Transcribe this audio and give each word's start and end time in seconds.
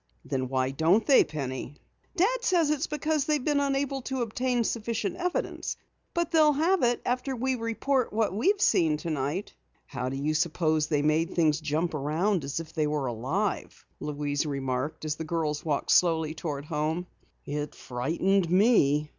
"Then 0.25 0.49
why 0.49 0.71
don't 0.71 1.05
they, 1.05 1.23
Penny?" 1.23 1.75
"Dad 2.15 2.43
says 2.43 2.71
it's 2.71 2.87
because 2.87 3.25
they've 3.25 3.45
been 3.45 3.59
unable 3.59 4.01
to 4.01 4.23
obtain 4.23 4.63
sufficient 4.63 5.15
evidence. 5.17 5.77
But 6.15 6.31
they'll 6.31 6.53
have 6.53 6.81
it 6.81 7.03
after 7.05 7.35
we 7.35 7.53
report 7.53 8.11
what 8.11 8.33
we've 8.33 8.59
seen 8.59 8.97
tonight!" 8.97 9.53
"How 9.85 10.09
do 10.09 10.15
you 10.17 10.33
suppose 10.33 10.87
they 10.87 11.03
made 11.03 11.35
things 11.35 11.61
jump 11.61 11.93
around 11.93 12.43
as 12.43 12.59
if 12.59 12.73
they 12.73 12.87
were 12.87 13.05
alive?" 13.05 13.85
Louise 13.99 14.43
remarked 14.47 15.05
as 15.05 15.17
the 15.17 15.23
girls 15.23 15.63
walked 15.63 15.91
slowly 15.91 16.33
toward 16.33 16.65
home. 16.65 17.05
"It 17.45 17.75
frightened 17.75 18.49
me." 18.49 19.07